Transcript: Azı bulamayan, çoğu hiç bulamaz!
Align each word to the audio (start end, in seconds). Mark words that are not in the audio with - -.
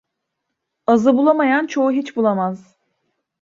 Azı 0.87 1.17
bulamayan, 1.17 1.67
çoğu 1.67 1.91
hiç 1.91 2.15
bulamaz! 2.15 2.75